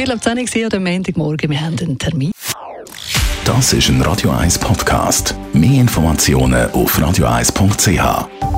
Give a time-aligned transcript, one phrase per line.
[0.00, 1.50] Viertel ab 10 Uhr oder am Montagmorgen.
[1.50, 2.32] Wir haben einen Termin.
[3.44, 5.34] Das ist ein Radio 1 Podcast.
[5.52, 8.49] Mehr Informationen auf radio1.ch.